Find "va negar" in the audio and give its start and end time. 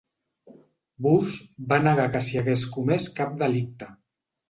1.73-2.09